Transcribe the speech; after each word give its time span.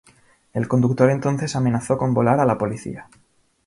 El 0.51 0.67
conductor 0.67 1.11
entonces 1.11 1.55
amenazó 1.55 1.95
con 1.95 2.11
volar 2.15 2.39
a 2.39 2.45
la 2.45 2.57
policía. 2.57 3.07